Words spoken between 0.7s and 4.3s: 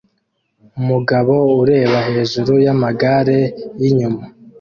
Umugabo ureba hejuru yamagare yinyuma